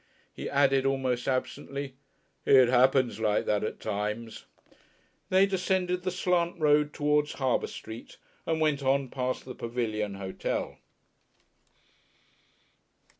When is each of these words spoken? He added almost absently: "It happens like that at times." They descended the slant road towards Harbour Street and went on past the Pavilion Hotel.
He 0.33 0.49
added 0.49 0.83
almost 0.87 1.27
absently: 1.27 1.93
"It 2.43 2.69
happens 2.69 3.19
like 3.19 3.45
that 3.45 3.63
at 3.63 3.79
times." 3.79 4.45
They 5.29 5.45
descended 5.45 6.01
the 6.01 6.09
slant 6.09 6.59
road 6.59 6.91
towards 6.91 7.33
Harbour 7.33 7.67
Street 7.67 8.17
and 8.47 8.59
went 8.59 8.81
on 8.81 9.09
past 9.09 9.45
the 9.45 9.53
Pavilion 9.53 10.15
Hotel. 10.15 10.79